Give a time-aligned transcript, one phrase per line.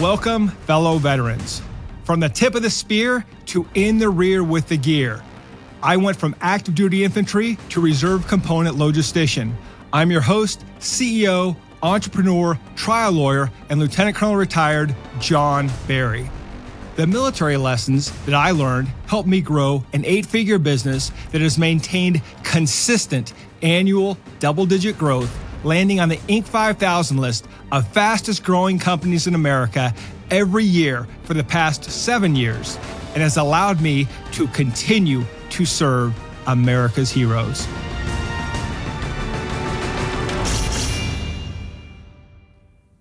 [0.00, 1.62] Welcome, fellow veterans.
[2.04, 5.22] From the tip of the spear to in the rear with the gear.
[5.82, 9.54] I went from active duty infantry to reserve component logistician.
[9.94, 16.28] I'm your host, CEO, entrepreneur, trial lawyer, and Lieutenant Colonel retired John Berry.
[16.96, 21.56] The military lessons that I learned helped me grow an eight figure business that has
[21.56, 23.32] maintained consistent
[23.62, 25.34] annual double digit growth,
[25.66, 26.44] landing on the Inc.
[26.44, 29.92] 5000 list of fastest growing companies in America
[30.30, 32.78] every year for the past seven years,
[33.14, 36.14] and has allowed me to continue to serve
[36.46, 37.66] America's heroes.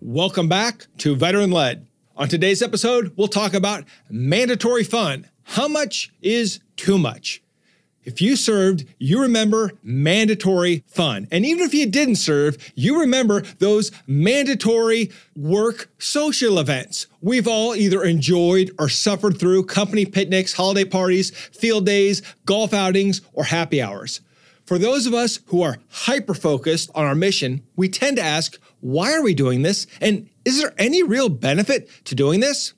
[0.00, 1.86] Welcome back to Veteran Led.
[2.16, 5.28] On today's episode, we'll talk about mandatory fun.
[5.42, 7.43] How much is too much?
[8.04, 11.26] If you served, you remember mandatory fun.
[11.30, 17.06] And even if you didn't serve, you remember those mandatory work social events.
[17.20, 23.22] We've all either enjoyed or suffered through company picnics, holiday parties, field days, golf outings,
[23.32, 24.20] or happy hours.
[24.66, 28.58] For those of us who are hyper focused on our mission, we tend to ask,
[28.80, 29.86] why are we doing this?
[30.00, 32.74] And is there any real benefit to doing this?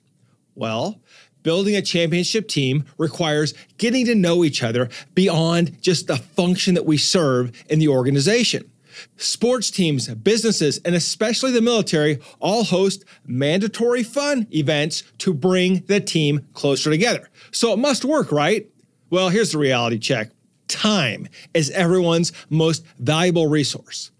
[0.54, 1.00] Well,
[1.46, 6.84] building a championship team requires getting to know each other beyond just the function that
[6.84, 8.68] we serve in the organization.
[9.16, 16.00] Sports teams, businesses, and especially the military all host mandatory fun events to bring the
[16.00, 17.30] team closer together.
[17.52, 18.66] So it must work, right?
[19.10, 20.32] Well, here's the reality check
[20.66, 24.10] time is everyone's most valuable resource.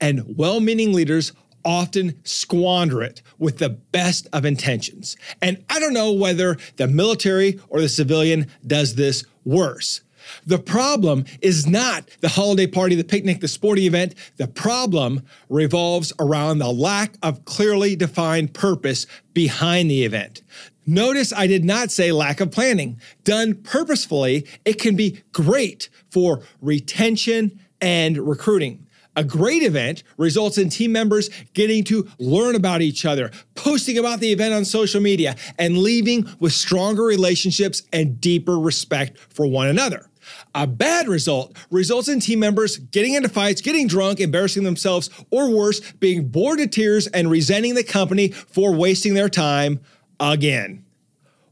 [0.00, 1.32] And well meaning leaders
[1.64, 5.16] often squander it with the best of intentions.
[5.40, 10.02] And I don't know whether the military or the civilian does this worse.
[10.46, 14.14] The problem is not the holiday party, the picnic, the sporting event.
[14.36, 20.42] The problem revolves around the lack of clearly defined purpose behind the event.
[20.86, 23.00] Notice I did not say lack of planning.
[23.24, 28.86] Done purposefully, it can be great for retention and recruiting.
[29.14, 34.20] A great event results in team members getting to learn about each other, posting about
[34.20, 39.68] the event on social media, and leaving with stronger relationships and deeper respect for one
[39.68, 40.08] another.
[40.54, 45.50] A bad result results in team members getting into fights, getting drunk, embarrassing themselves, or
[45.50, 49.80] worse, being bored to tears and resenting the company for wasting their time
[50.20, 50.81] again.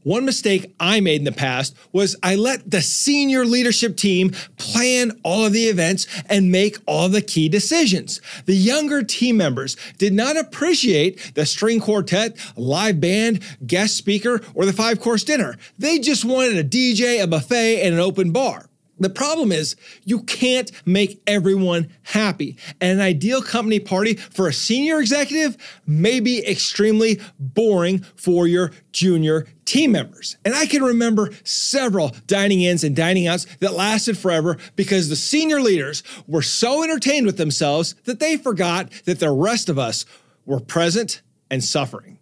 [0.03, 5.11] One mistake I made in the past was I let the senior leadership team plan
[5.23, 8.19] all of the events and make all the key decisions.
[8.45, 14.65] The younger team members did not appreciate the string quartet, live band, guest speaker, or
[14.65, 15.55] the five course dinner.
[15.77, 18.70] They just wanted a DJ, a buffet, and an open bar.
[19.01, 22.57] The problem is you can't make everyone happy.
[22.79, 25.57] And an ideal company party for a senior executive
[25.87, 30.37] may be extremely boring for your junior team members.
[30.45, 35.15] And I can remember several dining ins and dining outs that lasted forever because the
[35.15, 40.05] senior leaders were so entertained with themselves that they forgot that the rest of us
[40.45, 42.19] were present and suffering.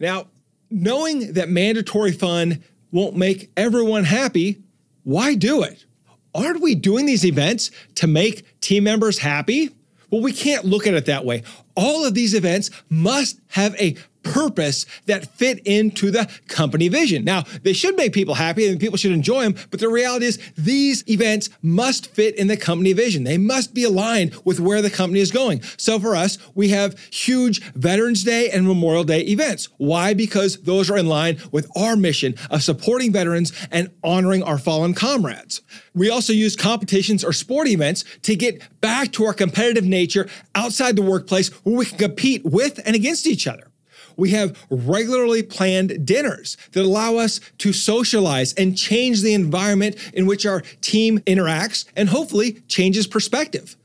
[0.00, 0.26] Now,
[0.70, 4.62] knowing that mandatory fun won't make everyone happy,
[5.04, 5.86] why do it?
[6.36, 9.70] Aren't we doing these events to make team members happy?
[10.10, 11.42] Well, we can't look at it that way.
[11.74, 13.96] All of these events must have a
[14.32, 17.24] purpose that fit into the company vision.
[17.24, 20.38] Now, they should make people happy and people should enjoy them, but the reality is
[20.56, 23.24] these events must fit in the company vision.
[23.24, 25.62] They must be aligned with where the company is going.
[25.76, 29.68] So for us, we have huge Veterans Day and Memorial Day events.
[29.78, 30.14] Why?
[30.14, 34.94] Because those are in line with our mission of supporting veterans and honoring our fallen
[34.94, 35.62] comrades.
[35.94, 40.96] We also use competitions or sport events to get back to our competitive nature outside
[40.96, 43.70] the workplace where we can compete with and against each other.
[44.16, 50.26] We have regularly planned dinners that allow us to socialize and change the environment in
[50.26, 53.76] which our team interacts and hopefully changes perspective.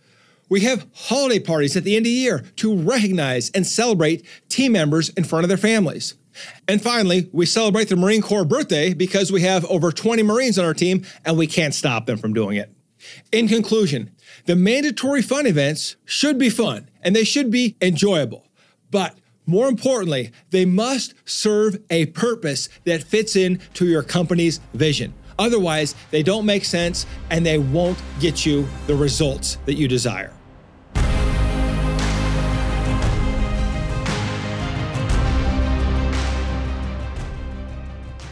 [0.50, 4.74] We have holiday parties at the end of the year to recognize and celebrate team
[4.74, 6.16] members in front of their families.
[6.68, 10.66] And finally, we celebrate the Marine Corps birthday because we have over 20 Marines on
[10.66, 12.74] our team and we can't stop them from doing it.
[13.32, 14.12] In conclusion,
[14.46, 18.46] the mandatory fun events should be fun and they should be enjoyable.
[18.90, 19.18] But
[19.52, 25.14] more importantly, they must serve a purpose that fits into your company's vision.
[25.38, 30.32] Otherwise, they don't make sense and they won't get you the results that you desire.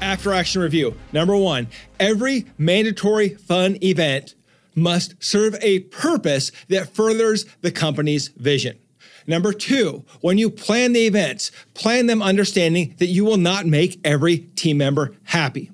[0.02, 0.96] After action review.
[1.12, 1.68] Number one,
[2.00, 4.36] every mandatory fun event
[4.74, 8.80] must serve a purpose that furthers the company's vision.
[9.28, 14.00] Number two, when you plan the events, plan them understanding that you will not make
[14.04, 15.72] every team member happy.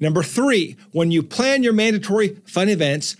[0.00, 3.16] Number three, when you plan your mandatory fun events,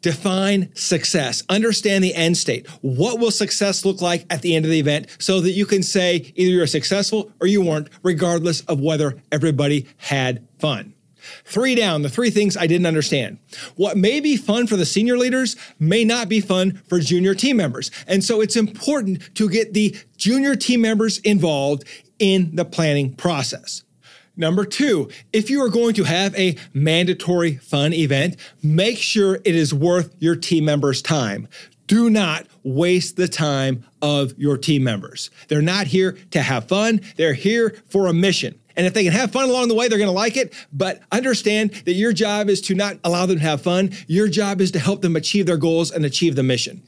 [0.00, 1.42] define success.
[1.48, 2.66] Understand the end state.
[2.82, 5.82] What will success look like at the end of the event so that you can
[5.82, 10.94] say either you're successful or you weren't, regardless of whether everybody had fun.
[11.44, 13.38] Three down, the three things I didn't understand.
[13.76, 17.56] What may be fun for the senior leaders may not be fun for junior team
[17.56, 17.90] members.
[18.06, 21.84] And so it's important to get the junior team members involved
[22.18, 23.82] in the planning process.
[24.36, 29.56] Number two, if you are going to have a mandatory fun event, make sure it
[29.56, 31.48] is worth your team members' time.
[31.88, 35.30] Do not waste the time of your team members.
[35.48, 38.60] They're not here to have fun, they're here for a mission.
[38.78, 40.54] And if they can have fun along the way, they're going to like it.
[40.72, 43.90] But understand that your job is to not allow them to have fun.
[44.06, 46.84] Your job is to help them achieve their goals and achieve the mission.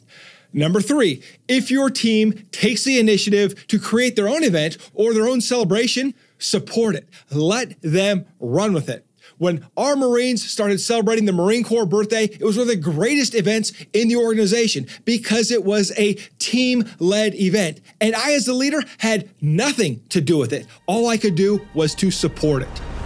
[0.53, 5.29] Number three, if your team takes the initiative to create their own event or their
[5.29, 7.09] own celebration, support it.
[7.31, 9.05] Let them run with it.
[9.41, 13.35] When our Marines started celebrating the Marine Corps birthday, it was one of the greatest
[13.35, 17.81] events in the organization because it was a team led event.
[18.03, 20.67] And I, as the leader, had nothing to do with it.
[20.85, 23.00] All I could do was to support it.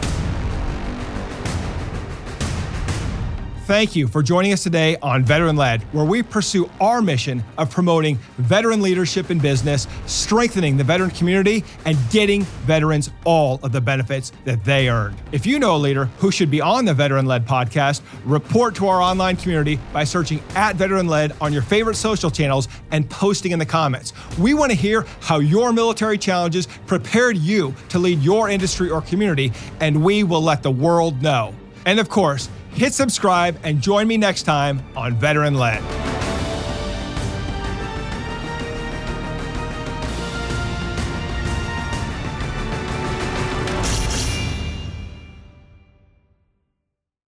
[3.67, 7.71] Thank you for joining us today on Veteran Led, where we pursue our mission of
[7.71, 13.81] promoting veteran leadership in business, strengthening the veteran community, and getting veterans all of the
[13.81, 15.17] benefits that they earned.
[15.33, 18.87] If you know a leader who should be on the Veteran Led podcast, report to
[18.87, 23.53] our online community by searching at Veteran Led on your favorite social channels and posting
[23.53, 24.13] in the comments.
[24.39, 29.01] We want to hear how your military challenges prepared you to lead your industry or
[29.01, 31.55] community, and we will let the world know.
[31.87, 36.04] And of course, hit subscribe and join me next time on Veteran Led.